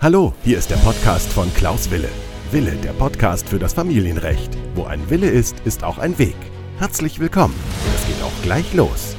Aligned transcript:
Hallo, 0.00 0.32
hier 0.44 0.58
ist 0.58 0.70
der 0.70 0.76
Podcast 0.76 1.32
von 1.32 1.52
Klaus 1.54 1.90
Wille. 1.90 2.08
Wille, 2.52 2.70
der 2.76 2.92
Podcast 2.92 3.48
für 3.48 3.58
das 3.58 3.72
Familienrecht. 3.72 4.56
Wo 4.76 4.84
ein 4.84 5.10
Wille 5.10 5.28
ist, 5.28 5.58
ist 5.64 5.82
auch 5.82 5.98
ein 5.98 6.16
Weg. 6.20 6.36
Herzlich 6.78 7.18
willkommen. 7.18 7.56
Es 7.96 8.06
geht 8.06 8.22
auch 8.22 8.42
gleich 8.44 8.72
los. 8.74 9.16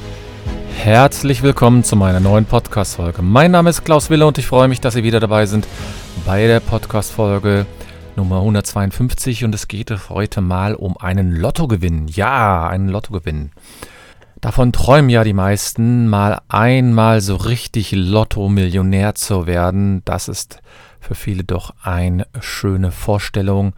Herzlich 0.78 1.42
willkommen 1.42 1.84
zu 1.84 1.96
meiner 1.96 2.18
neuen 2.18 2.46
Podcast-Folge. 2.46 3.20
Mein 3.20 3.50
Name 3.50 3.68
ist 3.68 3.84
Klaus 3.84 4.08
Wille 4.08 4.26
und 4.26 4.38
ich 4.38 4.46
freue 4.46 4.68
mich, 4.68 4.80
dass 4.80 4.94
Sie 4.94 5.02
wieder 5.04 5.20
dabei 5.20 5.44
sind 5.44 5.68
bei 6.24 6.46
der 6.46 6.60
Podcast-Folge 6.60 7.66
Nummer 8.16 8.38
152 8.38 9.44
und 9.44 9.54
es 9.54 9.68
geht 9.68 9.92
heute 10.08 10.40
mal 10.40 10.74
um 10.74 10.96
einen 10.96 11.36
Lottogewinn. 11.36 12.08
Ja, 12.08 12.66
einen 12.66 12.88
Lottogewinn. 12.88 13.50
Davon 14.40 14.72
träumen 14.72 15.10
ja 15.10 15.22
die 15.22 15.34
meisten, 15.34 16.08
mal 16.08 16.40
einmal 16.48 17.20
so 17.20 17.36
richtig 17.36 17.92
Lotto-Millionär 17.92 19.14
zu 19.14 19.46
werden. 19.46 20.00
Das 20.06 20.28
ist 20.28 20.60
für 20.98 21.14
viele 21.14 21.44
doch 21.44 21.74
eine 21.82 22.26
schöne 22.40 22.90
Vorstellung. 22.90 23.74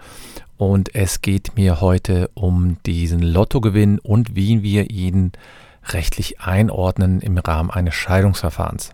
Und 0.56 0.94
es 0.94 1.20
geht 1.20 1.56
mir 1.56 1.80
heute 1.80 2.30
um 2.34 2.76
diesen 2.86 3.22
Lottogewinn 3.22 3.98
und 3.98 4.36
wie 4.36 4.62
wir 4.62 4.90
ihn 4.90 5.32
rechtlich 5.88 6.40
einordnen 6.40 7.20
im 7.20 7.38
Rahmen 7.38 7.70
eines 7.70 7.94
Scheidungsverfahrens. 7.96 8.90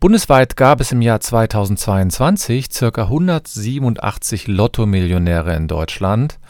Bundesweit 0.00 0.56
gab 0.56 0.80
es 0.80 0.90
im 0.90 1.00
Jahr 1.00 1.20
2022 1.20 2.70
ca. 2.70 3.02
187 3.02 4.48
Lotto-Millionäre 4.48 5.54
in 5.54 5.68
Deutschland 5.68 6.40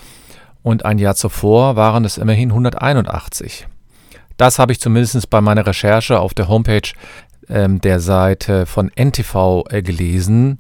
und 0.63 0.87
ein 0.87 0.99
Jahr 0.99 1.15
zuvor 1.15 1.77
waren 1.77 2.07
es 2.07 2.17
immerhin 2.17 2.49
181. 2.49 3.67
Das 4.37 4.59
habe 4.59 4.73
ich 4.73 4.81
zumindest 4.81 5.31
bei 5.31 5.41
meiner 5.41 5.67
Recherche 5.67 6.21
auf 6.21 6.35
der 6.35 6.49
Homepage 6.49 6.93
ähm, 7.49 7.81
der 7.81 8.01
Seite 8.01 8.67
von 8.67 8.91
NTV 8.95 9.65
äh, 9.71 9.83
gelesen. 9.83 10.59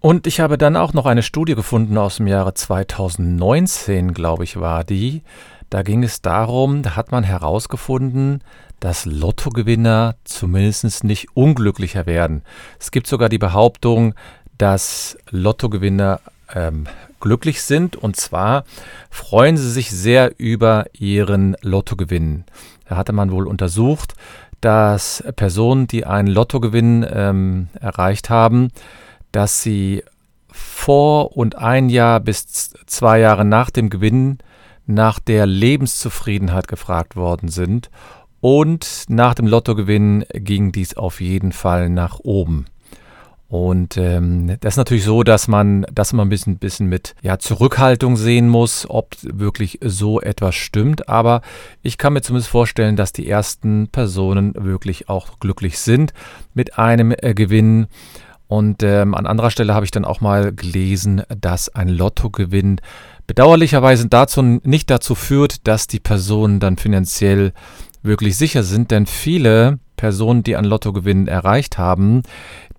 Und 0.00 0.26
ich 0.26 0.40
habe 0.40 0.58
dann 0.58 0.76
auch 0.76 0.92
noch 0.92 1.06
eine 1.06 1.22
Studie 1.22 1.54
gefunden 1.54 1.98
aus 1.98 2.18
dem 2.18 2.26
Jahre 2.28 2.54
2019, 2.54 4.14
glaube 4.14 4.44
ich, 4.44 4.60
war 4.60 4.84
die. 4.84 5.22
Da 5.70 5.82
ging 5.82 6.04
es 6.04 6.22
darum, 6.22 6.82
da 6.82 6.94
hat 6.94 7.10
man 7.10 7.24
herausgefunden, 7.24 8.44
dass 8.78 9.04
Lottogewinner 9.04 10.14
zumindest 10.24 11.02
nicht 11.02 11.28
unglücklicher 11.34 12.06
werden. 12.06 12.42
Es 12.78 12.92
gibt 12.92 13.08
sogar 13.08 13.28
die 13.28 13.38
Behauptung, 13.38 14.14
dass 14.58 15.18
Lottogewinner 15.30 16.20
ähm, 16.54 16.86
glücklich 17.20 17.62
sind. 17.62 17.96
Und 17.96 18.16
zwar 18.16 18.64
freuen 19.10 19.56
sie 19.56 19.70
sich 19.70 19.90
sehr 19.90 20.38
über 20.38 20.84
ihren 20.92 21.56
Lottogewinn. 21.62 22.44
Da 22.88 22.96
hatte 22.96 23.12
man 23.12 23.30
wohl 23.30 23.46
untersucht, 23.46 24.14
dass 24.60 25.22
Personen, 25.36 25.86
die 25.86 26.06
einen 26.06 26.28
Lottogewinn 26.28 27.06
ähm, 27.08 27.68
erreicht 27.80 28.30
haben, 28.30 28.68
dass 29.32 29.62
sie 29.62 30.02
vor 30.50 31.36
und 31.36 31.56
ein 31.56 31.88
Jahr 31.88 32.20
bis 32.20 32.72
zwei 32.86 33.20
Jahre 33.20 33.44
nach 33.44 33.70
dem 33.70 33.90
Gewinn 33.90 34.38
nach 34.86 35.18
der 35.18 35.46
Lebenszufriedenheit 35.46 36.68
gefragt 36.68 37.16
worden 37.16 37.48
sind. 37.48 37.90
Und 38.40 39.04
nach 39.08 39.34
dem 39.34 39.46
Lottogewinn 39.46 40.24
ging 40.32 40.70
dies 40.70 40.96
auf 40.96 41.20
jeden 41.20 41.52
Fall 41.52 41.90
nach 41.90 42.20
oben. 42.20 42.66
Und 43.48 43.96
ähm, 43.96 44.56
das 44.60 44.74
ist 44.74 44.76
natürlich 44.78 45.04
so, 45.04 45.22
dass 45.22 45.46
man 45.46 45.86
das 45.92 46.12
immer 46.12 46.24
ein 46.24 46.28
bisschen, 46.28 46.58
bisschen 46.58 46.88
mit 46.88 47.14
ja, 47.22 47.38
Zurückhaltung 47.38 48.16
sehen 48.16 48.48
muss, 48.48 48.90
ob 48.90 49.14
wirklich 49.22 49.78
so 49.82 50.20
etwas 50.20 50.56
stimmt. 50.56 51.08
Aber 51.08 51.42
ich 51.82 51.96
kann 51.96 52.12
mir 52.12 52.22
zumindest 52.22 52.50
vorstellen, 52.50 52.96
dass 52.96 53.12
die 53.12 53.28
ersten 53.28 53.88
Personen 53.88 54.52
wirklich 54.56 55.08
auch 55.08 55.38
glücklich 55.38 55.78
sind 55.78 56.12
mit 56.54 56.76
einem 56.78 57.14
äh, 57.16 57.34
Gewinn. 57.34 57.86
Und 58.48 58.82
ähm, 58.82 59.14
an 59.14 59.26
anderer 59.26 59.50
Stelle 59.50 59.74
habe 59.74 59.84
ich 59.84 59.92
dann 59.92 60.04
auch 60.04 60.20
mal 60.20 60.52
gelesen, 60.52 61.22
dass 61.28 61.68
ein 61.68 61.88
Lottogewinn 61.88 62.80
bedauerlicherweise 63.28 64.08
dazu 64.08 64.42
nicht 64.42 64.90
dazu 64.90 65.14
führt, 65.14 65.66
dass 65.68 65.86
die 65.86 66.00
Personen 66.00 66.58
dann 66.58 66.76
finanziell 66.76 67.52
wirklich 68.02 68.36
sicher 68.36 68.62
sind, 68.62 68.90
denn 68.92 69.06
viele 69.06 69.78
Personen, 69.96 70.42
die 70.42 70.56
ein 70.56 70.64
Lottogewinn 70.64 71.28
erreicht 71.28 71.78
haben, 71.78 72.22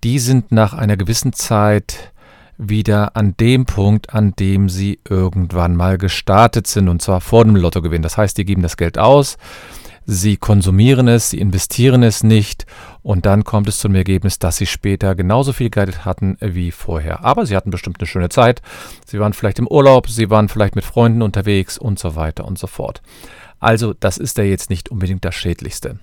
die 0.04 0.18
sind 0.18 0.52
nach 0.52 0.72
einer 0.74 0.96
gewissen 0.96 1.32
Zeit 1.32 2.12
wieder 2.58 3.16
an 3.16 3.36
dem 3.38 3.66
Punkt, 3.66 4.12
an 4.12 4.34
dem 4.38 4.68
sie 4.68 4.98
irgendwann 5.08 5.76
mal 5.76 5.96
gestartet 5.96 6.66
sind, 6.66 6.88
und 6.88 7.00
zwar 7.00 7.20
vor 7.20 7.44
dem 7.44 7.56
Lottogewinn. 7.56 8.02
Das 8.02 8.16
heißt, 8.16 8.36
die 8.36 8.44
geben 8.44 8.62
das 8.62 8.76
Geld 8.76 8.98
aus, 8.98 9.38
sie 10.04 10.36
konsumieren 10.36 11.06
es, 11.06 11.30
sie 11.30 11.38
investieren 11.38 12.02
es 12.02 12.24
nicht 12.24 12.66
und 13.02 13.26
dann 13.26 13.44
kommt 13.44 13.68
es 13.68 13.78
zum 13.78 13.94
Ergebnis, 13.94 14.38
dass 14.38 14.56
sie 14.56 14.66
später 14.66 15.14
genauso 15.14 15.52
viel 15.52 15.70
Geld 15.70 16.04
hatten 16.04 16.36
wie 16.40 16.72
vorher. 16.72 17.24
Aber 17.24 17.46
sie 17.46 17.54
hatten 17.54 17.70
bestimmt 17.70 18.00
eine 18.00 18.06
schöne 18.06 18.28
Zeit, 18.28 18.60
sie 19.06 19.20
waren 19.20 19.34
vielleicht 19.34 19.60
im 19.60 19.68
Urlaub, 19.68 20.08
sie 20.08 20.30
waren 20.30 20.48
vielleicht 20.48 20.74
mit 20.74 20.84
Freunden 20.84 21.22
unterwegs 21.22 21.78
und 21.78 21.98
so 21.98 22.16
weiter 22.16 22.44
und 22.44 22.58
so 22.58 22.66
fort. 22.66 23.02
Also 23.60 23.92
das 23.92 24.18
ist 24.18 24.38
ja 24.38 24.44
jetzt 24.44 24.70
nicht 24.70 24.88
unbedingt 24.88 25.24
das 25.24 25.34
Schädlichste. 25.34 25.98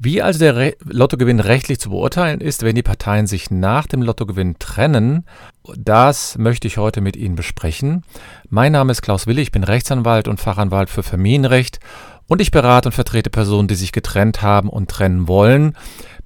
Wie 0.00 0.22
also 0.22 0.38
der 0.38 0.54
Re 0.54 0.76
Lottogewinn 0.84 1.40
rechtlich 1.40 1.80
zu 1.80 1.90
beurteilen 1.90 2.40
ist, 2.40 2.62
wenn 2.62 2.76
die 2.76 2.84
Parteien 2.84 3.26
sich 3.26 3.50
nach 3.50 3.88
dem 3.88 4.00
Lottogewinn 4.00 4.56
trennen, 4.60 5.24
das 5.76 6.38
möchte 6.38 6.68
ich 6.68 6.78
heute 6.78 7.00
mit 7.00 7.16
Ihnen 7.16 7.34
besprechen. 7.34 8.04
Mein 8.48 8.70
Name 8.70 8.92
ist 8.92 9.02
Klaus 9.02 9.26
Wille, 9.26 9.42
ich 9.42 9.50
bin 9.50 9.64
Rechtsanwalt 9.64 10.28
und 10.28 10.38
Fachanwalt 10.38 10.88
für 10.88 11.02
Familienrecht 11.02 11.80
und 12.28 12.40
ich 12.40 12.52
berate 12.52 12.90
und 12.90 12.92
vertrete 12.92 13.28
Personen, 13.28 13.66
die 13.66 13.74
sich 13.74 13.90
getrennt 13.90 14.40
haben 14.40 14.68
und 14.68 14.88
trennen 14.88 15.26
wollen, 15.26 15.76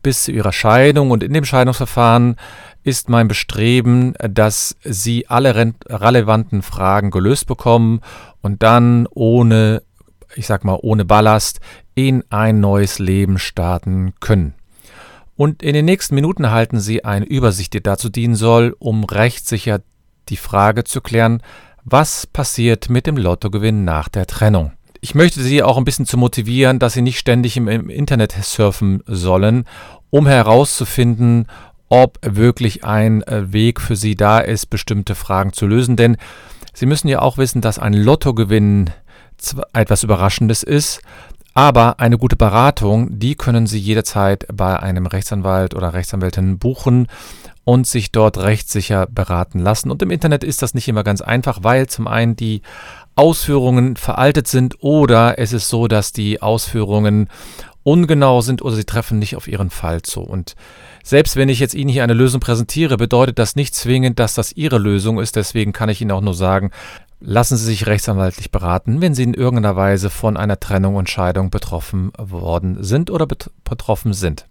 bis 0.02 0.24
zu 0.24 0.32
ihrer 0.32 0.52
Scheidung. 0.52 1.10
Und 1.10 1.22
in 1.22 1.32
dem 1.32 1.46
Scheidungsverfahren 1.46 2.36
ist 2.82 3.08
mein 3.08 3.26
Bestreben, 3.26 4.12
dass 4.18 4.76
Sie 4.82 5.28
alle 5.28 5.72
relevanten 5.88 6.60
Fragen 6.60 7.10
gelöst 7.10 7.46
bekommen 7.46 8.00
und 8.42 8.62
dann 8.62 9.06
ohne 9.12 9.82
ich 10.36 10.46
sag 10.46 10.64
mal, 10.64 10.78
ohne 10.80 11.04
Ballast 11.04 11.60
in 11.94 12.24
ein 12.30 12.60
neues 12.60 12.98
Leben 12.98 13.38
starten 13.38 14.14
können. 14.20 14.54
Und 15.36 15.62
in 15.62 15.74
den 15.74 15.84
nächsten 15.84 16.14
Minuten 16.14 16.44
erhalten 16.44 16.80
Sie 16.80 17.04
eine 17.04 17.24
Übersicht, 17.24 17.72
die 17.74 17.82
dazu 17.82 18.08
dienen 18.08 18.34
soll, 18.34 18.76
um 18.78 19.04
rechtssicher 19.04 19.80
die 20.28 20.36
Frage 20.36 20.84
zu 20.84 21.00
klären, 21.00 21.42
was 21.84 22.26
passiert 22.26 22.88
mit 22.88 23.06
dem 23.06 23.16
Lottogewinn 23.16 23.84
nach 23.84 24.08
der 24.08 24.26
Trennung. 24.26 24.72
Ich 25.00 25.16
möchte 25.16 25.42
Sie 25.42 25.62
auch 25.62 25.78
ein 25.78 25.84
bisschen 25.84 26.06
zu 26.06 26.16
motivieren, 26.16 26.78
dass 26.78 26.92
Sie 26.92 27.02
nicht 27.02 27.18
ständig 27.18 27.56
im, 27.56 27.66
im 27.66 27.90
Internet 27.90 28.32
surfen 28.40 29.02
sollen, 29.06 29.64
um 30.10 30.28
herauszufinden, 30.28 31.48
ob 31.88 32.18
wirklich 32.22 32.84
ein 32.84 33.22
äh, 33.22 33.52
Weg 33.52 33.80
für 33.80 33.96
Sie 33.96 34.14
da 34.14 34.38
ist, 34.38 34.66
bestimmte 34.66 35.14
Fragen 35.14 35.52
zu 35.52 35.66
lösen. 35.66 35.96
Denn 35.96 36.16
Sie 36.72 36.86
müssen 36.86 37.08
ja 37.08 37.20
auch 37.20 37.36
wissen, 37.36 37.60
dass 37.60 37.78
ein 37.78 37.94
Lottogewinn 37.94 38.90
etwas 39.72 40.02
Überraschendes 40.02 40.62
ist. 40.62 41.00
Aber 41.54 42.00
eine 42.00 42.16
gute 42.16 42.36
Beratung, 42.36 43.18
die 43.18 43.34
können 43.34 43.66
Sie 43.66 43.78
jederzeit 43.78 44.46
bei 44.52 44.80
einem 44.80 45.06
Rechtsanwalt 45.06 45.74
oder 45.74 45.92
Rechtsanwältin 45.92 46.58
buchen 46.58 47.08
und 47.64 47.86
sich 47.86 48.10
dort 48.10 48.38
rechtssicher 48.38 49.06
beraten 49.06 49.58
lassen. 49.58 49.90
Und 49.90 50.02
im 50.02 50.10
Internet 50.10 50.44
ist 50.44 50.62
das 50.62 50.74
nicht 50.74 50.88
immer 50.88 51.04
ganz 51.04 51.20
einfach, 51.20 51.58
weil 51.62 51.88
zum 51.88 52.08
einen 52.08 52.36
die 52.36 52.62
Ausführungen 53.14 53.96
veraltet 53.96 54.48
sind 54.48 54.76
oder 54.80 55.38
es 55.38 55.52
ist 55.52 55.68
so, 55.68 55.88
dass 55.88 56.12
die 56.12 56.40
Ausführungen 56.40 57.28
ungenau 57.84 58.40
sind 58.40 58.62
oder 58.62 58.76
sie 58.76 58.84
treffen 58.84 59.18
nicht 59.18 59.36
auf 59.36 59.48
ihren 59.48 59.70
Fall 59.70 60.02
zu. 60.02 60.20
Und 60.20 60.54
selbst 61.02 61.36
wenn 61.36 61.48
ich 61.48 61.58
jetzt 61.58 61.74
Ihnen 61.74 61.90
hier 61.90 62.04
eine 62.04 62.14
Lösung 62.14 62.40
präsentiere, 62.40 62.96
bedeutet 62.96 63.38
das 63.38 63.56
nicht 63.56 63.74
zwingend, 63.74 64.18
dass 64.18 64.34
das 64.34 64.52
Ihre 64.52 64.78
Lösung 64.78 65.18
ist. 65.20 65.34
Deswegen 65.34 65.72
kann 65.72 65.88
ich 65.88 66.00
Ihnen 66.00 66.12
auch 66.12 66.20
nur 66.20 66.34
sagen, 66.34 66.70
Lassen 67.24 67.56
Sie 67.56 67.66
sich 67.66 67.86
rechtsanwaltlich 67.86 68.50
beraten, 68.50 69.00
wenn 69.00 69.14
Sie 69.14 69.22
in 69.22 69.34
irgendeiner 69.34 69.76
Weise 69.76 70.10
von 70.10 70.36
einer 70.36 70.58
Trennung 70.58 70.96
und 70.96 71.08
Scheidung 71.08 71.50
betroffen 71.50 72.10
worden 72.18 72.82
sind 72.82 73.10
oder 73.10 73.26
bet 73.26 73.48
betroffen 73.62 74.12
sind. 74.12 74.46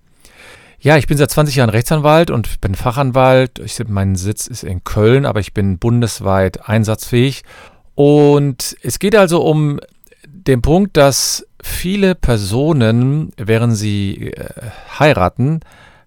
Ja, 0.79 0.95
ich 0.95 1.05
bin 1.05 1.17
seit 1.17 1.29
20 1.29 1.57
Jahren 1.57 1.69
Rechtsanwalt 1.69 2.31
und 2.31 2.61
bin 2.61 2.73
Fachanwalt. 2.75 3.59
Ich, 3.59 3.77
mein 3.87 4.15
Sitz 4.15 4.47
ist 4.47 4.63
in 4.63 4.85
Köln, 4.85 5.25
aber 5.25 5.41
ich 5.41 5.53
bin 5.53 5.79
bundesweit 5.79 6.69
einsatzfähig. 6.69 7.43
Und 7.93 8.77
es 8.81 8.99
geht 8.99 9.15
also 9.15 9.43
um 9.43 9.81
den 10.25 10.61
Punkt, 10.61 10.95
dass 10.95 11.45
viele 11.61 12.15
Personen, 12.15 13.33
während 13.35 13.75
sie 13.75 14.31
äh, 14.31 14.49
heiraten, 14.97 15.59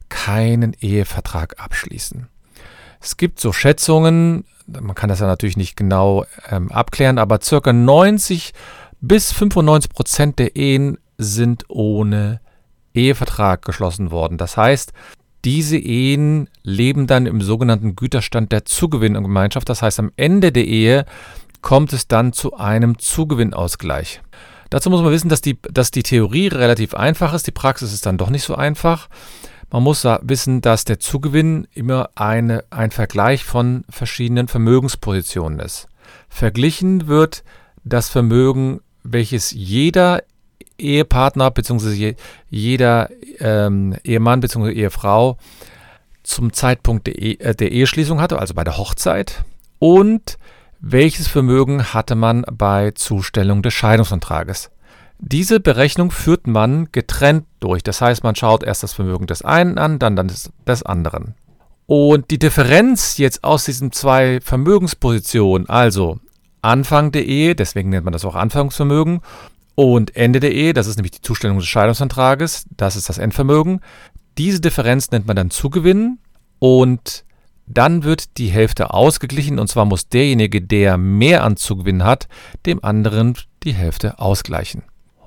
keinen 0.08 0.72
Ehevertrag 0.80 1.62
abschließen. 1.62 2.26
Es 3.00 3.18
gibt 3.18 3.38
so 3.38 3.52
Schätzungen, 3.52 4.44
man 4.66 4.94
kann 4.94 5.08
das 5.08 5.20
ja 5.20 5.26
natürlich 5.26 5.56
nicht 5.56 5.76
genau 5.76 6.24
ähm, 6.50 6.70
abklären, 6.72 7.18
aber 7.18 7.40
circa 7.42 7.72
90 7.72 8.52
bis 9.00 9.32
95 9.32 9.90
Prozent 9.90 10.38
der 10.38 10.56
Ehen 10.56 10.98
sind 11.18 11.64
ohne 11.68 12.40
Ehevertrag 12.94 13.62
geschlossen 13.64 14.10
worden. 14.10 14.38
Das 14.38 14.56
heißt, 14.56 14.92
diese 15.44 15.76
Ehen 15.76 16.48
leben 16.62 17.06
dann 17.06 17.26
im 17.26 17.42
sogenannten 17.42 17.96
Güterstand 17.96 18.50
der 18.50 18.64
Zugewinngemeinschaft. 18.64 19.68
Das 19.68 19.82
heißt, 19.82 19.98
am 19.98 20.10
Ende 20.16 20.52
der 20.52 20.64
Ehe 20.64 21.04
kommt 21.60 21.92
es 21.92 22.08
dann 22.08 22.32
zu 22.32 22.56
einem 22.56 22.98
Zugewinnausgleich. 22.98 24.22
Dazu 24.70 24.90
muss 24.90 25.02
man 25.02 25.12
wissen, 25.12 25.28
dass 25.28 25.40
die, 25.40 25.58
dass 25.62 25.90
die 25.90 26.02
Theorie 26.02 26.48
relativ 26.48 26.94
einfach 26.94 27.34
ist, 27.34 27.46
die 27.46 27.52
Praxis 27.52 27.92
ist 27.92 28.06
dann 28.06 28.18
doch 28.18 28.30
nicht 28.30 28.42
so 28.42 28.54
einfach. 28.54 29.08
Man 29.70 29.82
muss 29.82 30.04
wissen, 30.04 30.60
dass 30.60 30.84
der 30.84 31.00
Zugewinn 31.00 31.66
immer 31.72 32.10
eine, 32.14 32.64
ein 32.70 32.90
Vergleich 32.90 33.44
von 33.44 33.84
verschiedenen 33.88 34.48
Vermögenspositionen 34.48 35.58
ist. 35.58 35.88
Verglichen 36.28 37.06
wird 37.06 37.42
das 37.84 38.08
Vermögen, 38.08 38.80
welches 39.02 39.50
jeder 39.50 40.22
Ehepartner 40.78 41.50
bzw. 41.50 42.14
jeder 42.48 43.08
ähm, 43.38 43.96
Ehemann 44.04 44.40
bzw. 44.40 44.72
Ehefrau 44.72 45.38
zum 46.22 46.52
Zeitpunkt 46.52 47.06
der, 47.06 47.20
e 47.20 47.34
äh, 47.34 47.54
der 47.54 47.70
Eheschließung 47.70 48.20
hatte, 48.20 48.38
also 48.38 48.54
bei 48.54 48.64
der 48.64 48.78
Hochzeit, 48.78 49.44
und 49.78 50.38
welches 50.80 51.28
Vermögen 51.28 51.94
hatte 51.94 52.14
man 52.14 52.44
bei 52.52 52.90
Zustellung 52.92 53.62
des 53.62 53.74
Scheidungsantrages. 53.74 54.70
Diese 55.26 55.58
Berechnung 55.58 56.10
führt 56.10 56.46
man 56.46 56.88
getrennt 56.92 57.46
durch. 57.58 57.82
Das 57.82 58.02
heißt, 58.02 58.22
man 58.24 58.36
schaut 58.36 58.62
erst 58.62 58.82
das 58.82 58.92
Vermögen 58.92 59.26
des 59.26 59.40
einen 59.40 59.78
an, 59.78 59.98
dann, 59.98 60.16
dann 60.16 60.28
des, 60.28 60.82
anderen. 60.82 61.34
Und 61.86 62.30
die 62.30 62.38
Differenz 62.38 63.16
jetzt 63.16 63.42
aus 63.42 63.64
diesen 63.64 63.90
zwei 63.90 64.40
Vermögenspositionen, 64.42 65.66
also 65.66 66.18
Anfang 66.60 67.10
der 67.10 67.24
Ehe, 67.24 67.54
deswegen 67.54 67.88
nennt 67.88 68.04
man 68.04 68.12
das 68.12 68.26
auch 68.26 68.34
Anfangsvermögen, 68.34 69.22
und 69.74 70.14
Ende 70.14 70.40
der 70.40 70.52
Ehe, 70.52 70.74
das 70.74 70.86
ist 70.86 70.96
nämlich 70.96 71.12
die 71.12 71.22
Zustellung 71.22 71.58
des 71.58 71.68
Scheidungsantrages, 71.68 72.66
das 72.76 72.94
ist 72.94 73.08
das 73.08 73.16
Endvermögen. 73.16 73.80
Diese 74.36 74.60
Differenz 74.60 75.10
nennt 75.10 75.26
man 75.26 75.36
dann 75.36 75.50
Zugewinn 75.50 76.18
und 76.58 77.24
dann 77.66 78.04
wird 78.04 78.36
die 78.36 78.48
Hälfte 78.48 78.92
ausgeglichen 78.92 79.58
und 79.58 79.68
zwar 79.68 79.86
muss 79.86 80.10
derjenige, 80.10 80.60
der 80.60 80.98
mehr 80.98 81.44
an 81.44 81.56
Zugewinn 81.56 82.04
hat, 82.04 82.28
dem 82.66 82.84
anderen 82.84 83.38
die 83.62 83.72
Hälfte 83.72 84.18
ausgleichen. 84.18 84.82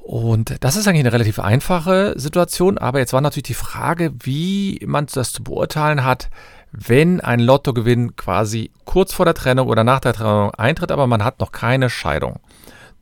Und 0.08 0.64
das 0.64 0.78
ist 0.78 0.88
eigentlich 0.88 1.02
eine 1.02 1.12
relativ 1.12 1.38
einfache 1.38 2.14
Situation, 2.18 2.78
aber 2.78 3.00
jetzt 3.00 3.12
war 3.12 3.20
natürlich 3.20 3.44
die 3.44 3.54
Frage, 3.54 4.14
wie 4.22 4.80
man 4.86 5.06
das 5.08 5.34
zu 5.34 5.44
beurteilen 5.44 6.06
hat, 6.06 6.30
wenn 6.72 7.20
ein 7.20 7.42
Lottogewinn 7.42 8.16
quasi 8.16 8.72
kurz 8.86 9.12
vor 9.12 9.26
der 9.26 9.34
Trennung 9.34 9.68
oder 9.68 9.84
nach 9.84 10.00
der 10.00 10.14
Trennung 10.14 10.52
eintritt, 10.52 10.94
aber 10.94 11.08
man 11.08 11.26
hat 11.26 11.42
noch 11.42 11.52
keine 11.52 11.90
Scheidung 11.90 12.40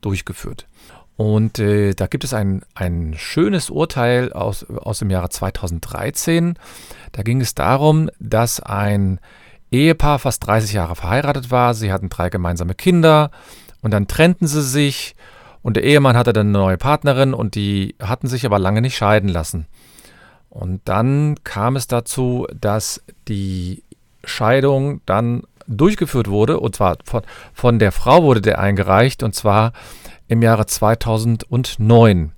durchgeführt. 0.00 0.66
Und 1.16 1.60
äh, 1.60 1.94
da 1.94 2.08
gibt 2.08 2.24
es 2.24 2.34
ein, 2.34 2.64
ein 2.74 3.14
schönes 3.16 3.70
Urteil 3.70 4.32
aus, 4.32 4.64
aus 4.64 4.98
dem 4.98 5.10
Jahre 5.10 5.28
2013. 5.28 6.58
Da 7.12 7.22
ging 7.22 7.40
es 7.40 7.54
darum, 7.54 8.10
dass 8.18 8.58
ein 8.58 9.20
Ehepaar 9.70 10.18
fast 10.18 10.44
30 10.44 10.72
Jahre 10.72 10.96
verheiratet 10.96 11.52
war. 11.52 11.74
Sie 11.74 11.92
hatten 11.92 12.08
drei 12.08 12.30
gemeinsame 12.30 12.74
Kinder 12.74 13.30
und 13.80 13.92
dann 13.92 14.08
trennten 14.08 14.48
sie 14.48 14.62
sich 14.62 15.14
und 15.66 15.74
der 15.74 15.82
Ehemann 15.82 16.16
hatte 16.16 16.32
dann 16.32 16.50
eine 16.50 16.58
neue 16.58 16.78
Partnerin 16.78 17.34
und 17.34 17.56
die 17.56 17.96
hatten 18.00 18.28
sich 18.28 18.46
aber 18.46 18.60
lange 18.60 18.80
nicht 18.80 18.96
scheiden 18.96 19.28
lassen. 19.28 19.66
Und 20.48 20.80
dann 20.84 21.34
kam 21.42 21.74
es 21.74 21.88
dazu, 21.88 22.46
dass 22.54 23.02
die 23.26 23.82
Scheidung 24.22 25.00
dann 25.06 25.42
durchgeführt 25.66 26.28
wurde 26.28 26.60
und 26.60 26.76
zwar 26.76 26.98
von, 27.02 27.22
von 27.52 27.80
der 27.80 27.90
Frau 27.90 28.22
wurde 28.22 28.42
der 28.42 28.60
eingereicht 28.60 29.24
und 29.24 29.34
zwar 29.34 29.72
im 30.28 30.40
Jahre 30.40 30.66
2009. 30.66 32.30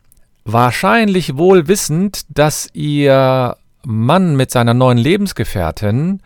Wahrscheinlich 0.46 1.36
wohl 1.36 1.68
wissend, 1.68 2.22
dass 2.30 2.70
ihr 2.72 3.58
Mann 3.84 4.36
mit 4.36 4.50
seiner 4.50 4.72
neuen 4.72 4.96
Lebensgefährtin 4.96 6.22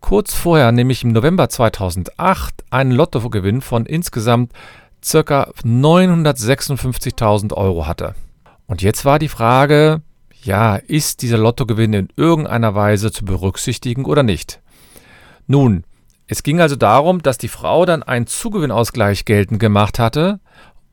kurz 0.00 0.32
vorher, 0.32 0.72
nämlich 0.72 1.04
im 1.04 1.12
November 1.12 1.50
2008, 1.50 2.64
einen 2.70 2.92
Lottogewinn 2.92 3.60
von 3.60 3.84
insgesamt 3.84 4.52
ca. 5.02 5.50
956.000 5.64 7.52
Euro 7.54 7.86
hatte. 7.86 8.14
Und 8.66 8.82
jetzt 8.82 9.04
war 9.04 9.18
die 9.18 9.28
Frage, 9.28 10.02
ja, 10.42 10.76
ist 10.76 11.22
dieser 11.22 11.38
Lottogewinn 11.38 11.92
in 11.92 12.08
irgendeiner 12.16 12.74
Weise 12.74 13.12
zu 13.12 13.24
berücksichtigen 13.24 14.04
oder 14.04 14.22
nicht? 14.22 14.60
Nun, 15.46 15.84
es 16.26 16.42
ging 16.42 16.60
also 16.60 16.74
darum, 16.76 17.22
dass 17.22 17.38
die 17.38 17.48
Frau 17.48 17.84
dann 17.86 18.02
einen 18.02 18.26
Zugewinnausgleich 18.26 19.24
geltend 19.24 19.60
gemacht 19.60 19.98
hatte 19.98 20.40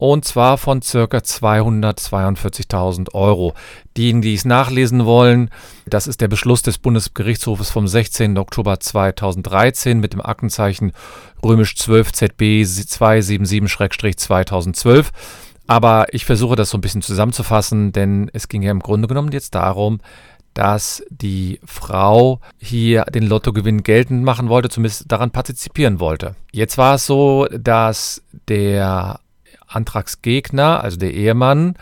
und 0.03 0.25
zwar 0.25 0.57
von 0.57 0.81
circa 0.81 1.19
242.000 1.19 3.13
Euro. 3.13 3.53
Diejenigen, 3.95 4.21
die 4.21 4.33
es 4.33 4.44
nachlesen 4.44 5.05
wollen, 5.05 5.50
das 5.85 6.07
ist 6.07 6.19
der 6.19 6.27
Beschluss 6.27 6.61
des 6.61 6.77
Bundesgerichtshofes 6.77 7.69
vom 7.69 7.88
16. 7.88 8.38
Oktober 8.38 8.81
2013 8.81 10.01
mit 10.01 10.11
dem 10.11 10.19
Aktenzeichen 10.19 10.91
römisch 11.41 11.77
12 11.77 12.11
ZB 12.11 12.63
277-2012. 12.63 15.05
Aber 15.67 16.13
ich 16.13 16.25
versuche 16.25 16.57
das 16.57 16.71
so 16.71 16.77
ein 16.77 16.81
bisschen 16.81 17.01
zusammenzufassen, 17.01 17.94
denn 17.94 18.29
es 18.33 18.49
ging 18.49 18.61
ja 18.61 18.71
im 18.71 18.81
Grunde 18.81 19.07
genommen 19.07 19.31
jetzt 19.31 19.56
darum, 19.56 20.01
dass 20.53 21.01
die 21.11 21.61
Frau 21.63 22.41
hier 22.57 23.06
den 23.06 23.23
Lottogewinn 23.23 23.83
geltend 23.83 24.25
machen 24.25 24.49
wollte, 24.49 24.67
zumindest 24.67 25.09
daran 25.09 25.31
partizipieren 25.31 26.01
wollte. 26.01 26.35
Jetzt 26.51 26.77
war 26.77 26.95
es 26.95 27.06
so, 27.06 27.47
dass 27.49 28.21
der 28.49 29.21
Antragsgegner, 29.75 30.83
also 30.83 30.97
der 30.97 31.13
Ehemann, 31.13 31.75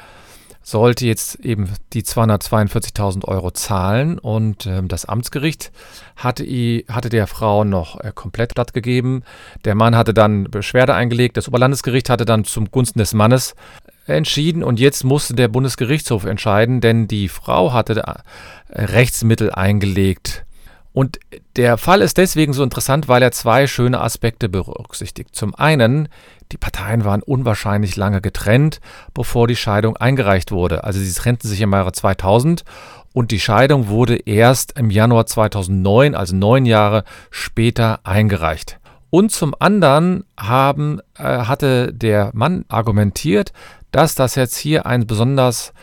sollte 0.63 1.07
jetzt 1.07 1.39
eben 1.39 1.69
die 1.93 2.03
242.000 2.03 3.25
Euro 3.25 3.51
zahlen 3.51 4.19
und 4.19 4.67
äh, 4.67 4.81
das 4.83 5.05
Amtsgericht 5.05 5.71
hatte, 6.15 6.45
i, 6.45 6.85
hatte 6.87 7.09
der 7.09 7.25
Frau 7.25 7.63
noch 7.63 7.99
äh, 7.99 8.11
komplett 8.13 8.53
gegeben. 8.73 9.23
Der 9.65 9.75
Mann 9.75 9.95
hatte 9.95 10.13
dann 10.13 10.43
Beschwerde 10.45 10.93
eingelegt, 10.93 11.37
das 11.37 11.47
Oberlandesgericht 11.47 12.09
hatte 12.09 12.25
dann 12.25 12.45
zum 12.45 12.69
Gunsten 12.69 12.99
des 12.99 13.13
Mannes 13.13 13.55
entschieden 14.05 14.63
und 14.63 14.79
jetzt 14.79 15.03
musste 15.03 15.33
der 15.33 15.47
Bundesgerichtshof 15.47 16.25
entscheiden, 16.25 16.79
denn 16.79 17.07
die 17.07 17.27
Frau 17.27 17.73
hatte 17.73 18.03
äh, 18.69 18.83
Rechtsmittel 18.83 19.51
eingelegt. 19.51 20.45
Und 20.93 21.19
der 21.55 21.77
Fall 21.77 22.01
ist 22.01 22.17
deswegen 22.17 22.53
so 22.53 22.63
interessant, 22.63 23.07
weil 23.07 23.23
er 23.23 23.31
zwei 23.31 23.65
schöne 23.65 24.01
Aspekte 24.01 24.49
berücksichtigt. 24.49 25.33
Zum 25.33 25.55
einen 25.55 26.09
die 26.51 26.57
Parteien 26.57 27.05
waren 27.05 27.23
unwahrscheinlich 27.23 27.95
lange 27.95 28.21
getrennt, 28.21 28.79
bevor 29.13 29.47
die 29.47 29.55
Scheidung 29.55 29.97
eingereicht 29.97 30.51
wurde. 30.51 30.83
Also 30.83 30.99
sie 30.99 31.13
trennten 31.13 31.47
sich 31.47 31.61
im 31.61 31.71
Jahre 31.71 31.93
2000 31.93 32.63
und 33.13 33.31
die 33.31 33.39
Scheidung 33.39 33.87
wurde 33.87 34.15
erst 34.15 34.77
im 34.77 34.89
Januar 34.89 35.25
2009, 35.25 36.15
also 36.15 36.35
neun 36.35 36.65
Jahre 36.65 37.03
später, 37.29 37.99
eingereicht. 38.03 38.79
Und 39.09 39.31
zum 39.31 39.53
anderen 39.59 40.23
haben, 40.39 40.99
äh, 41.17 41.23
hatte 41.23 41.93
der 41.93 42.31
Mann 42.33 42.63
argumentiert, 42.69 43.51
dass 43.91 44.15
das 44.15 44.35
jetzt 44.35 44.55
hier 44.55 44.85
ein 44.85 45.05
besonders 45.05 45.73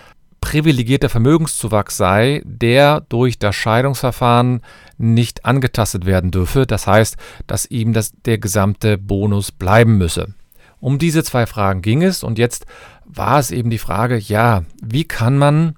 privilegierter 0.40 1.08
Vermögenszuwachs 1.08 1.96
sei, 1.96 2.42
der 2.44 3.02
durch 3.08 3.38
das 3.38 3.54
Scheidungsverfahren 3.56 4.62
nicht 4.96 5.44
angetastet 5.44 6.06
werden 6.06 6.30
dürfe. 6.30 6.66
Das 6.66 6.86
heißt, 6.86 7.16
dass 7.46 7.66
ihm 7.66 7.92
das, 7.92 8.12
der 8.24 8.38
gesamte 8.38 8.96
Bonus 8.96 9.52
bleiben 9.52 9.98
müsse. 9.98 10.34
Um 10.80 10.98
diese 10.98 11.24
zwei 11.24 11.46
Fragen 11.46 11.82
ging 11.82 12.02
es 12.02 12.22
und 12.22 12.38
jetzt 12.38 12.66
war 13.04 13.38
es 13.38 13.50
eben 13.50 13.70
die 13.70 13.78
Frage, 13.78 14.16
ja, 14.16 14.64
wie 14.80 15.04
kann 15.04 15.38
man 15.38 15.74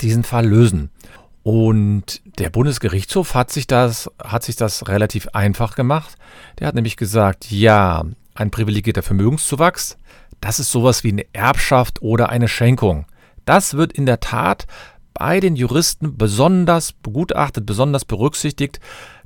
diesen 0.00 0.24
Fall 0.24 0.46
lösen? 0.46 0.90
Und 1.42 2.20
der 2.38 2.50
Bundesgerichtshof 2.50 3.34
hat 3.34 3.50
sich 3.50 3.66
das, 3.66 4.10
hat 4.22 4.42
sich 4.42 4.56
das 4.56 4.88
relativ 4.88 5.28
einfach 5.28 5.76
gemacht. 5.76 6.16
Der 6.58 6.66
hat 6.66 6.74
nämlich 6.74 6.96
gesagt, 6.96 7.50
ja, 7.50 8.04
ein 8.34 8.50
privilegierter 8.50 9.02
Vermögenszuwachs, 9.02 9.96
das 10.40 10.60
ist 10.60 10.70
sowas 10.70 11.04
wie 11.04 11.12
eine 11.12 11.24
Erbschaft 11.32 12.02
oder 12.02 12.28
eine 12.28 12.48
Schenkung. 12.48 13.06
Das 13.44 13.74
wird 13.74 13.92
in 13.92 14.04
der 14.04 14.20
Tat 14.20 14.66
bei 15.14 15.40
den 15.40 15.56
Juristen 15.56 16.16
besonders 16.16 16.92
begutachtet, 16.92 17.66
besonders 17.66 18.04
berücksichtigt. 18.04 18.78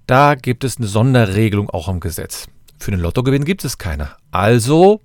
Da 0.07 0.35
gibt 0.37 0.65
es 0.65 0.79
eine 0.79 0.87
Sonderregelung 0.87 1.69
auch 1.71 1.89
im 1.89 2.01
Gesetz. 2.01 2.47
Für 2.83 2.91
den 2.91 2.99
Lottogewinn 2.99 3.45
gibt 3.45 3.65
es 3.65 3.79
keine. 3.79 4.09
Also 4.33 5.03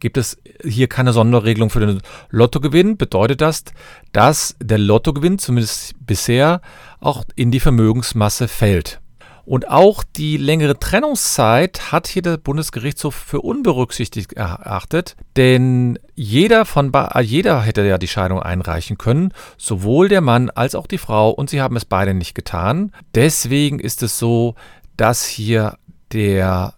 gibt 0.00 0.16
es 0.16 0.38
hier 0.64 0.88
keine 0.88 1.12
Sonderregelung 1.12 1.68
für 1.68 1.80
den 1.80 2.00
Lottogewinn. 2.30 2.96
Bedeutet 2.96 3.42
das, 3.42 3.64
dass 4.12 4.56
der 4.62 4.78
Lottogewinn 4.78 5.38
zumindest 5.38 5.94
bisher 6.00 6.62
auch 7.00 7.24
in 7.36 7.50
die 7.50 7.60
Vermögensmasse 7.60 8.48
fällt. 8.48 9.02
Und 9.44 9.68
auch 9.68 10.04
die 10.04 10.38
längere 10.38 10.78
Trennungszeit 10.78 11.92
hat 11.92 12.06
hier 12.06 12.22
der 12.22 12.38
Bundesgerichtshof 12.38 13.14
für 13.14 13.42
unberücksichtigt 13.42 14.32
erachtet, 14.32 15.14
denn 15.36 15.98
jeder 16.14 16.64
von 16.64 16.92
jeder 17.20 17.60
hätte 17.60 17.86
ja 17.86 17.98
die 17.98 18.08
Scheidung 18.08 18.42
einreichen 18.42 18.96
können, 18.96 19.34
sowohl 19.58 20.08
der 20.08 20.22
Mann 20.22 20.48
als 20.48 20.74
auch 20.74 20.86
die 20.86 20.96
Frau, 20.96 21.28
und 21.28 21.50
sie 21.50 21.60
haben 21.60 21.76
es 21.76 21.84
beide 21.84 22.14
nicht 22.14 22.34
getan. 22.34 22.92
Deswegen 23.14 23.80
ist 23.80 24.02
es 24.02 24.18
so, 24.18 24.54
dass 24.96 25.26
hier 25.26 25.76
der 26.12 26.74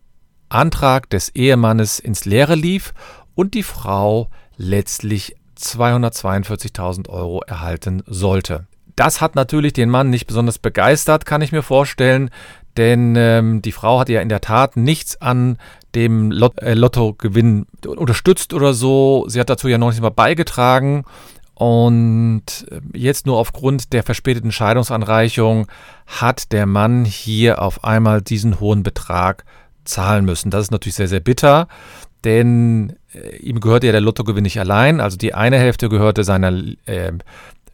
Antrag 0.50 1.08
des 1.10 1.30
Ehemannes 1.30 1.98
ins 1.98 2.24
Leere 2.24 2.54
lief 2.54 2.92
und 3.34 3.54
die 3.54 3.62
Frau 3.62 4.28
letztlich 4.56 5.36
242.000 5.58 7.08
Euro 7.08 7.42
erhalten 7.46 8.02
sollte. 8.06 8.66
Das 8.96 9.20
hat 9.20 9.34
natürlich 9.34 9.72
den 9.72 9.88
Mann 9.88 10.10
nicht 10.10 10.26
besonders 10.26 10.58
begeistert, 10.58 11.24
kann 11.24 11.40
ich 11.40 11.52
mir 11.52 11.62
vorstellen, 11.62 12.30
denn 12.76 13.14
ähm, 13.16 13.62
die 13.62 13.72
Frau 13.72 14.00
hat 14.00 14.08
ja 14.08 14.20
in 14.20 14.28
der 14.28 14.40
Tat 14.40 14.76
nichts 14.76 15.20
an 15.20 15.58
dem 15.94 16.30
Lot 16.30 16.60
äh, 16.60 16.74
Lottogewinn 16.74 17.66
unterstützt 17.86 18.52
oder 18.52 18.74
so. 18.74 19.24
Sie 19.28 19.40
hat 19.40 19.50
dazu 19.50 19.68
ja 19.68 19.78
noch 19.78 19.90
nicht 19.90 20.02
mal 20.02 20.10
beigetragen 20.10 21.04
Und 21.54 22.66
äh, 22.70 22.80
jetzt 22.96 23.26
nur 23.26 23.36
aufgrund 23.36 23.92
der 23.92 24.02
verspäteten 24.02 24.52
Scheidungsanreichung 24.52 25.66
hat 26.06 26.52
der 26.52 26.66
Mann 26.66 27.04
hier 27.04 27.60
auf 27.60 27.84
einmal 27.84 28.22
diesen 28.22 28.60
hohen 28.60 28.82
Betrag 28.82 29.44
zahlen 29.84 30.24
müssen. 30.24 30.50
Das 30.50 30.62
ist 30.62 30.70
natürlich 30.70 30.96
sehr, 30.96 31.08
sehr 31.08 31.20
bitter, 31.20 31.68
denn 32.24 32.96
äh, 33.14 33.36
ihm 33.36 33.60
gehörte 33.60 33.86
ja 33.86 33.92
der 33.92 34.00
Lottogewinn 34.00 34.42
nicht 34.42 34.60
allein. 34.60 35.00
Also 35.00 35.16
die 35.16 35.34
eine 35.34 35.58
Hälfte 35.58 35.88
gehörte 35.88 36.24
seiner 36.24 36.52
äh, 36.86 37.12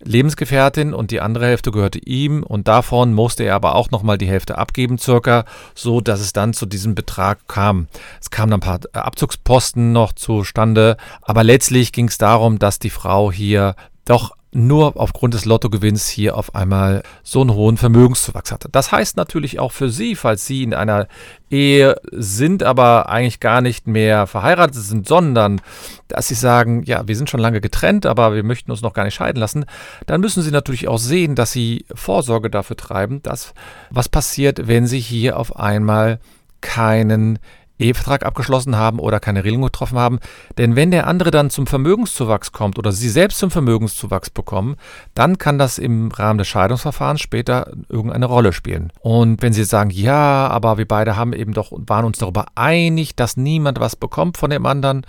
Lebensgefährtin 0.03 0.93
und 0.93 1.11
die 1.11 1.21
andere 1.21 1.47
Hälfte 1.47 1.71
gehörte 1.71 1.99
ihm 1.99 2.43
und 2.43 2.69
davon 2.69 3.15
musste 3.15 3.45
er 3.45 3.55
aber 3.55 3.75
auch 3.75 3.91
nochmal 3.91 4.19
die 4.19 4.29
Hälfte 4.29 4.59
abgeben, 4.59 4.99
circa, 4.99 5.45
so 5.75 6.01
dass 6.01 6.21
es 6.21 6.33
dann 6.33 6.53
zu 6.53 6.67
diesem 6.67 6.95
Betrag 6.95 7.49
kam. 7.49 7.89
Es 8.21 8.31
kamen 8.31 8.53
ein 8.53 8.61
paar 8.61 8.81
Abzugsposten 8.93 9.93
noch 9.93 10.13
zustande, 10.13 10.97
aber 11.23 11.45
letztlich 11.45 11.93
ging 11.93 12.09
es 12.09 12.19
darum, 12.19 12.59
dass 12.59 12.79
die 12.79 12.91
Frau 12.91 13.33
hier 13.33 13.75
doch 14.05 14.36
nur 14.57 14.99
aufgrund 14.99 15.35
des 15.35 15.45
Lottogewinns 15.45 16.09
hier 16.09 16.37
auf 16.37 16.55
einmal 16.55 17.03
so 17.23 17.43
einen 17.43 17.53
hohen 17.53 17.77
Vermögenszuwachs 17.77 18.51
hatte. 18.51 18.69
Das 18.71 18.91
heißt 18.91 19.17
natürlich 19.17 19.61
auch 19.61 19.73
für 19.73 19.91
Sie, 19.91 20.17
falls 20.17 20.47
Sie 20.47 20.63
in 20.63 20.73
einer 20.75 21.09
Ehe 21.51 21.97
sind, 22.11 22.63
aber 22.63 23.09
eigentlich 23.09 23.41
gar 23.41 23.61
nicht 23.61 23.87
mehr 23.87 24.27
verheiratet 24.27 24.83
sind, 24.83 25.07
sondern 25.07 25.61
dass 26.09 26.29
Sie 26.29 26.35
sagen, 26.35 26.83
ja, 26.85 27.07
wir 27.07 27.17
sind 27.17 27.29
schon 27.29 27.41
lange 27.41 27.61
getrennt, 27.61 28.07
aber 28.07 28.35
wir 28.35 28.43
möchten 28.43 28.71
uns 28.71 28.83
noch 28.83 28.95
gar 28.95 29.05
nicht 29.05 29.15
scheiden 29.15 29.39
lassen, 29.39 29.67
dann 30.07 30.21
müssen 30.21 30.43
Sie 30.43 30.51
natürlich 30.51 30.89
auch 30.89 30.99
sehen, 30.99 31.35
dass 31.35 31.53
Sie 31.53 31.85
Vorsorge 31.95 32.51
dafür 32.51 32.77
treiben, 32.77 33.23
dass 33.23 33.53
was 33.91 34.09
passiert, 34.09 34.67
wenn 34.67 34.87
Sie 34.87 35.01
hier 35.01 35.39
auf 35.39 35.57
einmal 35.57 36.19
keinen 36.63 37.39
Ehevertrag 37.78 38.25
abgeschlossen 38.25 38.76
haben 38.76 38.99
oder 38.99 39.21
keine 39.21 39.45
Regelung 39.45 39.64
getroffen 39.64 39.99
haben. 39.99 40.18
Denn 40.59 40.76
wenn 40.76 40.90
der 40.90 41.06
andere 41.06 41.30
dann 41.30 41.50
zum 41.50 41.66
Vermögenszuwachs 41.66 42.52
kommt 42.52 42.78
oder 42.78 42.92
sie 42.92 43.09
selbst 43.09 43.38
zum 43.38 43.50
Vermögenszuwachs 43.50 44.30
bekommen, 44.30 44.76
dann 45.14 45.38
kann 45.38 45.59
das 45.59 45.78
im 45.78 46.11
Rahmen 46.11 46.38
des 46.38 46.49
Scheidungsverfahrens 46.49 47.21
später 47.21 47.73
irgendeine 47.88 48.26
Rolle 48.26 48.52
spielen. 48.52 48.92
Und 49.00 49.42
wenn 49.42 49.52
sie 49.52 49.64
sagen, 49.64 49.90
ja, 49.90 50.49
aber 50.49 50.78
wir 50.78 50.88
beide 50.88 51.16
haben 51.16 51.33
eben 51.33 51.52
doch 51.52 51.73
waren 51.73 52.04
uns 52.04 52.18
darüber 52.18 52.47
einig, 52.54 53.16
dass 53.16 53.37
niemand 53.37 53.80
was 53.80 53.97
bekommt 53.97 54.37
von 54.37 54.50
dem 54.50 54.66
anderen, 54.66 55.02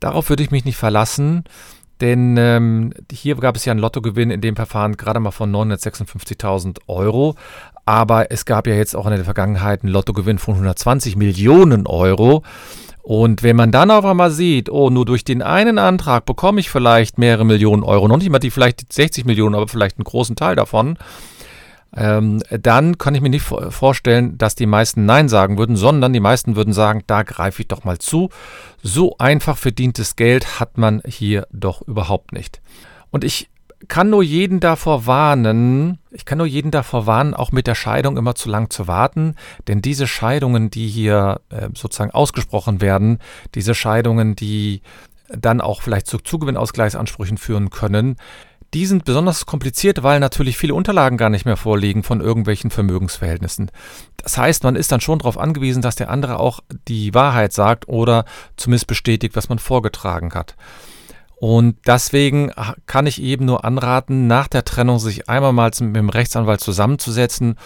darauf 0.00 0.28
würde 0.28 0.42
ich 0.42 0.50
mich 0.50 0.64
nicht 0.64 0.76
verlassen. 0.76 1.44
Denn 2.00 2.36
ähm, 2.36 2.92
hier 3.10 3.34
gab 3.36 3.56
es 3.56 3.64
ja 3.64 3.72
einen 3.72 3.80
Lottogewinn 3.80 4.30
in 4.30 4.40
dem 4.40 4.54
Verfahren 4.54 4.96
gerade 4.96 5.18
mal 5.18 5.32
von 5.32 5.52
956.000 5.52 6.78
Euro. 6.86 7.34
Aber 7.88 8.30
es 8.30 8.44
gab 8.44 8.66
ja 8.66 8.74
jetzt 8.74 8.94
auch 8.94 9.06
in 9.06 9.12
der 9.12 9.24
Vergangenheit 9.24 9.82
einen 9.82 9.90
Lottogewinn 9.90 10.36
von 10.36 10.52
120 10.52 11.16
Millionen 11.16 11.86
Euro. 11.86 12.42
Und 13.00 13.42
wenn 13.42 13.56
man 13.56 13.72
dann 13.72 13.90
auf 13.90 14.04
einmal 14.04 14.30
sieht, 14.30 14.68
oh, 14.68 14.90
nur 14.90 15.06
durch 15.06 15.24
den 15.24 15.40
einen 15.40 15.78
Antrag 15.78 16.26
bekomme 16.26 16.60
ich 16.60 16.68
vielleicht 16.68 17.16
mehrere 17.16 17.46
Millionen 17.46 17.82
Euro, 17.84 18.06
noch 18.06 18.18
nicht 18.18 18.28
mal 18.28 18.40
die 18.40 18.50
vielleicht 18.50 18.92
60 18.92 19.24
Millionen, 19.24 19.54
aber 19.54 19.68
vielleicht 19.68 19.96
einen 19.96 20.04
großen 20.04 20.36
Teil 20.36 20.54
davon, 20.54 20.98
ähm, 21.96 22.42
dann 22.50 22.98
kann 22.98 23.14
ich 23.14 23.22
mir 23.22 23.30
nicht 23.30 23.46
vorstellen, 23.70 24.36
dass 24.36 24.54
die 24.54 24.66
meisten 24.66 25.06
Nein 25.06 25.30
sagen 25.30 25.56
würden, 25.56 25.76
sondern 25.76 26.12
die 26.12 26.20
meisten 26.20 26.56
würden 26.56 26.74
sagen, 26.74 27.04
da 27.06 27.22
greife 27.22 27.62
ich 27.62 27.68
doch 27.68 27.84
mal 27.84 27.96
zu. 27.96 28.28
So 28.82 29.16
einfach 29.16 29.56
verdientes 29.56 30.14
Geld 30.14 30.60
hat 30.60 30.76
man 30.76 31.00
hier 31.06 31.46
doch 31.50 31.80
überhaupt 31.88 32.32
nicht. 32.32 32.60
Und 33.10 33.24
ich 33.24 33.48
kann 33.86 34.10
nur 34.10 34.24
jeden 34.24 34.58
davor 34.58 35.06
warnen, 35.06 35.98
ich 36.10 36.24
kann 36.24 36.38
nur 36.38 36.46
jeden 36.46 36.72
davor 36.72 37.06
warnen, 37.06 37.34
auch 37.34 37.52
mit 37.52 37.68
der 37.68 37.76
Scheidung 37.76 38.16
immer 38.16 38.34
zu 38.34 38.48
lang 38.48 38.70
zu 38.70 38.88
warten, 38.88 39.36
denn 39.68 39.82
diese 39.82 40.08
Scheidungen, 40.08 40.70
die 40.70 40.88
hier 40.88 41.40
äh, 41.50 41.68
sozusagen 41.74 42.10
ausgesprochen 42.10 42.80
werden, 42.80 43.18
diese 43.54 43.74
Scheidungen, 43.74 44.34
die 44.34 44.82
dann 45.28 45.60
auch 45.60 45.82
vielleicht 45.82 46.08
zu 46.08 46.18
Zugewinnausgleichsansprüchen 46.18 47.38
führen 47.38 47.70
können, 47.70 48.16
die 48.74 48.84
sind 48.84 49.04
besonders 49.04 49.46
kompliziert, 49.46 50.02
weil 50.02 50.20
natürlich 50.20 50.58
viele 50.58 50.74
Unterlagen 50.74 51.16
gar 51.16 51.30
nicht 51.30 51.46
mehr 51.46 51.56
vorliegen 51.56 52.02
von 52.02 52.20
irgendwelchen 52.20 52.70
Vermögensverhältnissen. 52.70 53.70
Das 54.18 54.36
heißt, 54.36 54.64
man 54.64 54.76
ist 54.76 54.92
dann 54.92 55.00
schon 55.00 55.20
darauf 55.20 55.38
angewiesen, 55.38 55.80
dass 55.80 55.96
der 55.96 56.10
andere 56.10 56.38
auch 56.38 56.60
die 56.86 57.14
Wahrheit 57.14 57.52
sagt 57.52 57.88
oder 57.88 58.24
zumindest 58.56 58.86
bestätigt, 58.86 59.36
was 59.36 59.48
man 59.48 59.58
vorgetragen 59.58 60.34
hat. 60.34 60.54
Und 61.40 61.76
deswegen 61.86 62.52
kann 62.86 63.06
ich 63.06 63.22
eben 63.22 63.44
nur 63.44 63.64
anraten, 63.64 64.26
nach 64.26 64.48
der 64.48 64.64
Trennung 64.64 64.98
sich 64.98 65.28
einmal 65.28 65.52
mal 65.52 65.70
mit 65.80 65.96
dem 65.96 66.08
Rechtsanwalt 66.08 66.60
zusammenzusetzen, 66.60 67.56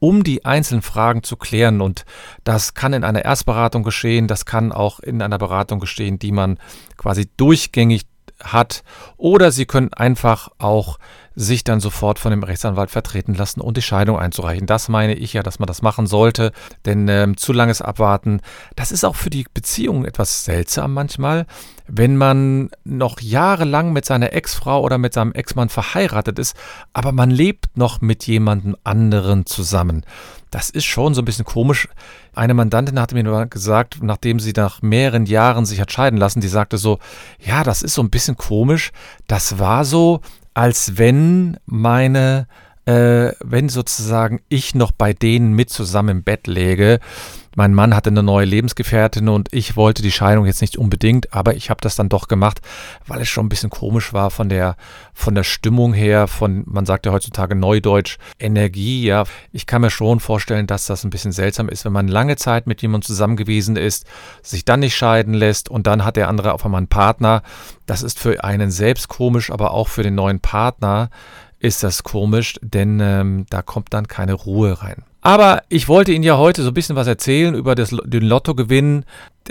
um 0.00 0.24
die 0.24 0.44
einzelnen 0.44 0.82
Fragen 0.82 1.22
zu 1.22 1.36
klären. 1.36 1.80
Und 1.80 2.04
das 2.42 2.74
kann 2.74 2.92
in 2.92 3.04
einer 3.04 3.24
Erstberatung 3.24 3.84
geschehen, 3.84 4.26
das 4.26 4.46
kann 4.46 4.72
auch 4.72 4.98
in 4.98 5.22
einer 5.22 5.38
Beratung 5.38 5.78
geschehen, 5.78 6.18
die 6.18 6.32
man 6.32 6.58
quasi 6.96 7.30
durchgängig 7.36 8.06
hat. 8.42 8.82
Oder 9.16 9.52
Sie 9.52 9.66
können 9.66 9.92
einfach 9.92 10.48
auch 10.58 10.98
sich 11.34 11.64
dann 11.64 11.80
sofort 11.80 12.18
von 12.18 12.30
dem 12.30 12.42
Rechtsanwalt 12.42 12.90
vertreten 12.90 13.34
lassen 13.34 13.60
und 13.60 13.76
die 13.76 13.82
Scheidung 13.82 14.18
einzureichen. 14.18 14.66
Das 14.66 14.88
meine 14.88 15.14
ich 15.14 15.32
ja, 15.32 15.42
dass 15.42 15.58
man 15.58 15.66
das 15.66 15.82
machen 15.82 16.06
sollte, 16.06 16.52
denn 16.84 17.08
ähm, 17.08 17.36
zu 17.36 17.52
langes 17.52 17.80
Abwarten, 17.82 18.40
das 18.76 18.92
ist 18.92 19.04
auch 19.04 19.16
für 19.16 19.30
die 19.30 19.46
Beziehung 19.52 20.04
etwas 20.04 20.44
seltsam 20.44 20.92
manchmal, 20.92 21.46
wenn 21.86 22.16
man 22.16 22.70
noch 22.84 23.20
jahrelang 23.20 23.92
mit 23.92 24.04
seiner 24.04 24.32
Ex-Frau 24.32 24.82
oder 24.82 24.98
mit 24.98 25.14
seinem 25.14 25.32
Ex-Mann 25.32 25.68
verheiratet 25.68 26.38
ist, 26.38 26.56
aber 26.92 27.12
man 27.12 27.30
lebt 27.30 27.76
noch 27.76 28.00
mit 28.00 28.26
jemandem 28.26 28.76
anderen 28.84 29.46
zusammen. 29.46 30.04
Das 30.50 30.68
ist 30.68 30.84
schon 30.84 31.14
so 31.14 31.22
ein 31.22 31.24
bisschen 31.24 31.44
komisch. 31.44 31.88
Eine 32.34 32.54
Mandantin 32.54 32.98
hatte 32.98 33.14
mir 33.14 33.46
gesagt, 33.46 34.02
nachdem 34.02 34.40
sie 34.40 34.52
nach 34.56 34.82
mehreren 34.82 35.26
Jahren 35.26 35.64
sich 35.64 35.80
hat 35.80 35.92
scheiden 35.92 36.18
lassen, 36.18 36.40
die 36.40 36.48
sagte 36.48 36.76
so, 36.76 36.98
ja, 37.38 37.62
das 37.62 37.82
ist 37.82 37.94
so 37.94 38.02
ein 38.02 38.10
bisschen 38.10 38.36
komisch. 38.36 38.90
Das 39.28 39.60
war 39.60 39.84
so, 39.84 40.20
als 40.54 40.98
wenn 40.98 41.56
meine, 41.66 42.46
äh, 42.84 43.32
wenn 43.40 43.68
sozusagen 43.68 44.40
ich 44.48 44.74
noch 44.74 44.92
bei 44.92 45.12
denen 45.12 45.52
mit 45.54 45.70
zusammen 45.70 46.18
im 46.18 46.22
Bett 46.22 46.46
läge 46.46 47.00
mein 47.56 47.74
Mann 47.74 47.94
hatte 47.94 48.10
eine 48.10 48.22
neue 48.22 48.44
Lebensgefährtin 48.44 49.28
und 49.28 49.48
ich 49.52 49.76
wollte 49.76 50.02
die 50.02 50.12
Scheidung 50.12 50.46
jetzt 50.46 50.60
nicht 50.60 50.78
unbedingt, 50.78 51.32
aber 51.34 51.54
ich 51.54 51.68
habe 51.70 51.80
das 51.80 51.96
dann 51.96 52.08
doch 52.08 52.28
gemacht, 52.28 52.60
weil 53.06 53.20
es 53.20 53.28
schon 53.28 53.46
ein 53.46 53.48
bisschen 53.48 53.70
komisch 53.70 54.12
war 54.12 54.30
von 54.30 54.48
der, 54.48 54.76
von 55.12 55.34
der 55.34 55.42
Stimmung 55.42 55.92
her, 55.92 56.28
von, 56.28 56.62
man 56.66 56.86
sagt 56.86 57.06
ja 57.06 57.12
heutzutage 57.12 57.54
Neudeutsch, 57.54 58.18
Energie, 58.38 59.04
ja. 59.04 59.24
Ich 59.52 59.66
kann 59.66 59.82
mir 59.82 59.90
schon 59.90 60.20
vorstellen, 60.20 60.66
dass 60.66 60.86
das 60.86 61.04
ein 61.04 61.10
bisschen 61.10 61.32
seltsam 61.32 61.68
ist, 61.68 61.84
wenn 61.84 61.92
man 61.92 62.08
lange 62.08 62.36
Zeit 62.36 62.66
mit 62.66 62.82
jemandem 62.82 63.06
zusammen 63.06 63.36
gewesen 63.36 63.76
ist, 63.76 64.06
sich 64.42 64.64
dann 64.64 64.80
nicht 64.80 64.96
scheiden 64.96 65.34
lässt 65.34 65.68
und 65.68 65.86
dann 65.86 66.04
hat 66.04 66.16
der 66.16 66.28
andere 66.28 66.52
auf 66.52 66.64
einmal 66.64 66.78
einen 66.78 66.88
Partner. 66.88 67.42
Das 67.86 68.02
ist 68.02 68.18
für 68.18 68.44
einen 68.44 68.70
selbst 68.70 69.08
komisch, 69.08 69.50
aber 69.50 69.72
auch 69.72 69.88
für 69.88 70.02
den 70.02 70.14
neuen 70.14 70.40
Partner 70.40 71.10
ist 71.58 71.82
das 71.82 72.02
komisch, 72.02 72.58
denn 72.62 73.00
ähm, 73.00 73.46
da 73.50 73.62
kommt 73.62 73.92
dann 73.92 74.08
keine 74.08 74.32
Ruhe 74.34 74.82
rein. 74.82 75.04
Aber 75.22 75.62
ich 75.68 75.88
wollte 75.88 76.12
Ihnen 76.12 76.24
ja 76.24 76.38
heute 76.38 76.62
so 76.62 76.68
ein 76.68 76.74
bisschen 76.74 76.96
was 76.96 77.06
erzählen 77.06 77.54
über 77.54 77.74
das, 77.74 77.94
den 78.04 78.22
Lottogewinn, 78.22 79.04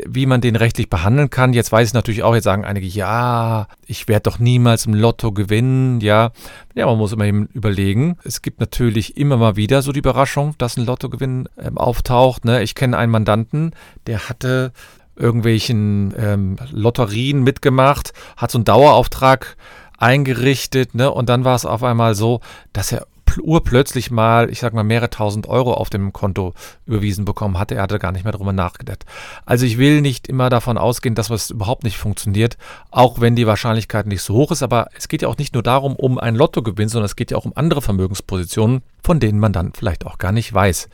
wie 0.05 0.25
man 0.25 0.41
den 0.41 0.55
rechtlich 0.55 0.89
behandeln 0.89 1.29
kann. 1.29 1.53
Jetzt 1.53 1.71
weiß 1.71 1.89
ich 1.89 1.93
natürlich 1.93 2.23
auch, 2.23 2.33
jetzt 2.33 2.45
sagen 2.45 2.65
einige, 2.65 2.87
ja, 2.87 3.67
ich 3.85 4.07
werde 4.07 4.23
doch 4.23 4.39
niemals 4.39 4.85
im 4.85 4.93
Lotto 4.93 5.31
gewinnen, 5.31 5.99
ja. 6.01 6.31
Ja, 6.73 6.85
man 6.87 6.97
muss 6.97 7.13
immer 7.13 7.25
eben 7.25 7.47
überlegen. 7.53 8.17
Es 8.23 8.41
gibt 8.41 8.59
natürlich 8.59 9.17
immer 9.17 9.37
mal 9.37 9.55
wieder 9.57 9.81
so 9.81 9.91
die 9.91 9.99
Überraschung, 9.99 10.55
dass 10.57 10.77
ein 10.77 10.85
Lottogewinn 10.85 11.47
ähm, 11.57 11.77
auftaucht. 11.77 12.45
Ne? 12.45 12.63
Ich 12.63 12.73
kenne 12.73 12.97
einen 12.97 13.11
Mandanten, 13.11 13.71
der 14.07 14.29
hatte 14.29 14.71
irgendwelchen 15.15 16.13
ähm, 16.17 16.55
Lotterien 16.71 17.43
mitgemacht, 17.43 18.13
hat 18.37 18.51
so 18.51 18.57
einen 18.57 18.65
Dauerauftrag 18.65 19.57
eingerichtet, 19.97 20.95
ne? 20.95 21.11
Und 21.11 21.27
dann 21.27 21.43
war 21.43 21.55
es 21.55 21.65
auf 21.65 21.83
einmal 21.83 22.15
so, 22.15 22.39
dass 22.71 22.93
er 22.93 23.05
urplötzlich 23.41 24.11
mal, 24.11 24.49
ich 24.49 24.59
sag 24.59 24.73
mal, 24.73 24.83
mehrere 24.83 25.09
tausend 25.09 25.47
Euro 25.47 25.73
auf 25.73 25.89
dem 25.89 26.13
Konto 26.13 26.53
überwiesen 26.85 27.25
bekommen 27.25 27.57
hatte. 27.57 27.75
Er 27.75 27.83
hatte 27.83 27.99
gar 27.99 28.11
nicht 28.11 28.23
mehr 28.23 28.33
darüber 28.33 28.53
nachgedacht. 28.53 29.05
Also 29.45 29.65
ich 29.65 29.77
will 29.77 30.01
nicht 30.01 30.27
immer 30.27 30.49
davon 30.49 30.77
ausgehen, 30.77 31.15
dass 31.15 31.29
es 31.29 31.49
überhaupt 31.49 31.83
nicht 31.83 31.97
funktioniert, 31.97 32.57
auch 32.91 33.21
wenn 33.21 33.35
die 33.35 33.47
Wahrscheinlichkeit 33.47 34.07
nicht 34.07 34.21
so 34.21 34.33
hoch 34.33 34.51
ist. 34.51 34.63
Aber 34.63 34.87
es 34.97 35.07
geht 35.07 35.21
ja 35.21 35.27
auch 35.27 35.37
nicht 35.37 35.53
nur 35.53 35.63
darum, 35.63 35.95
um 35.95 36.17
ein 36.17 36.35
Lottogewinn, 36.35 36.89
sondern 36.89 37.05
es 37.05 37.15
geht 37.15 37.31
ja 37.31 37.37
auch 37.37 37.45
um 37.45 37.53
andere 37.55 37.81
Vermögenspositionen, 37.81 38.81
von 39.03 39.19
denen 39.19 39.39
man 39.39 39.53
dann 39.53 39.73
vielleicht 39.73 40.05
auch 40.05 40.17
gar 40.17 40.31
nicht 40.31 40.53
weiß 40.53 40.89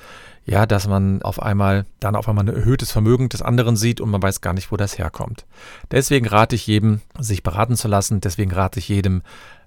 ja, 0.45 0.65
dass 0.67 0.87
man 0.87 1.21
auf 1.23 1.41
einmal 1.41 1.85
dann 1.99 2.15
auf 2.15 2.29
einmal 2.29 2.45
ein 2.45 2.55
erhöhtes 2.55 2.91
Vermögen 2.91 3.29
des 3.29 3.41
anderen 3.41 3.75
sieht 3.75 3.99
und 3.99 4.11
man 4.11 4.21
weiß 4.21 4.41
gar 4.41 4.53
nicht, 4.53 4.71
wo 4.71 4.77
das 4.77 4.97
herkommt. 4.97 5.45
Deswegen 5.91 6.27
rate 6.27 6.55
ich 6.55 6.67
jedem, 6.67 7.01
sich 7.17 7.41
beraten 7.41 7.75
zu 7.75 7.87
lassen. 7.87 8.21
Deswegen 8.21 8.51
rate 8.51 8.79
ich 8.79 8.87
jedem, 8.87 9.23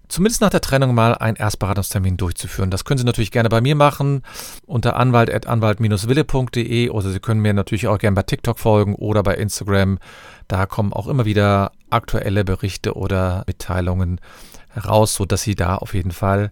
zumindest 0.08 0.40
nach 0.40 0.50
der 0.50 0.60
Trennung 0.60 0.94
mal 0.94 1.14
einen 1.14 1.36
Erstberatungstermin 1.36 2.16
durchzuführen. 2.16 2.70
Das 2.70 2.84
können 2.84 2.98
Sie 2.98 3.04
natürlich 3.04 3.30
gerne 3.30 3.48
bei 3.48 3.60
mir 3.60 3.74
machen 3.74 4.22
unter 4.66 4.96
anwalt.anwalt-wille.de 4.96 6.90
oder 6.90 7.10
Sie 7.10 7.20
können 7.20 7.40
mir 7.40 7.54
natürlich 7.54 7.88
auch 7.88 7.98
gerne 7.98 8.14
bei 8.14 8.22
TikTok 8.22 8.58
folgen 8.58 8.94
oder 8.94 9.22
bei 9.22 9.34
Instagram. 9.34 9.98
Da 10.48 10.66
kommen 10.66 10.92
auch 10.92 11.08
immer 11.08 11.24
wieder 11.24 11.72
aktuelle 11.90 12.44
Berichte 12.44 12.94
oder 12.94 13.44
Mitteilungen 13.46 14.20
raus, 14.84 15.14
sodass 15.14 15.42
Sie 15.42 15.54
da 15.54 15.76
auf 15.76 15.94
jeden 15.94 16.12
Fall 16.12 16.50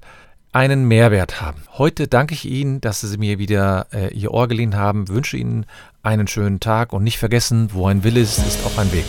einen 0.53 0.89
Mehrwert 0.89 1.43
haben. 1.43 1.63
Heute 1.77 2.09
danke 2.09 2.35
ich 2.35 2.47
Ihnen, 2.47 2.81
dass 2.81 3.03
Sie 3.03 3.19
mir 3.19 3.39
wieder 3.39 3.89
äh, 3.93 4.15
Ihr 4.15 4.33
Ohr 4.33 4.49
geliehen 4.49 4.75
haben, 4.75 5.09
wünsche 5.09 5.37
Ihnen 5.37 5.67
einen 6.03 6.29
schönen 6.29 6.61
Tag 6.61 6.93
und 6.93 7.05
nicht 7.05 7.19
vergessen, 7.19 7.71
wo 7.73 7.87
ein 7.89 8.05
Wille 8.05 8.21
ist, 8.21 8.39
ist 8.39 8.65
auch 8.65 8.79
ein 8.79 8.91
Weg. 8.93 9.05